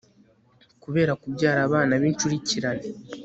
kubera 0.83 1.11
kubyara 1.21 1.59
abana 1.67 1.93
bincurikirane 2.01 2.87